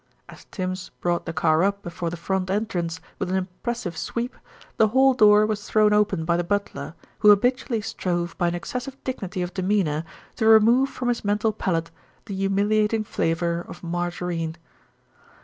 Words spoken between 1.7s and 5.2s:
before the front entrance with an impressive sweep, the hall